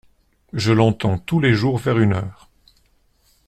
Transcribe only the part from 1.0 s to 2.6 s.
tous les jours vers une heure…